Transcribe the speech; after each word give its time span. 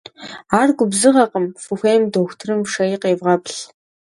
Ар 0.59 0.69
губзыгъэкъым, 0.77 1.45
фыхуейм 1.63 2.03
дохутырым 2.11 2.61
фшэи 2.67 2.95
къевгъэплъ. 3.01 3.57